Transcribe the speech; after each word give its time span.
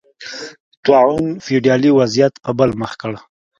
طاعون 0.85 1.25
فیوډالي 1.45 1.89
وضعیت 1.99 2.33
په 2.43 2.51
بل 2.59 2.69
مخ 2.81 2.91
کړ. 3.01 3.13